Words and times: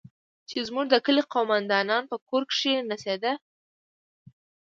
چې 0.49 0.57
زموږ 0.67 0.85
د 0.91 0.95
کلي 1.05 1.23
د 1.25 1.29
قومندان 1.33 1.91
په 2.09 2.15
کور 2.27 2.43
کښې 2.49 2.73
نڅېده. 2.89 3.33